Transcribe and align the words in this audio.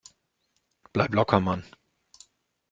Bleib 0.93 1.13
locker, 1.13 1.39
Mann! 1.39 1.63